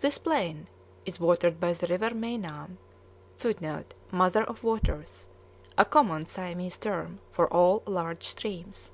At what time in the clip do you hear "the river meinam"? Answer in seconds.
1.72-2.76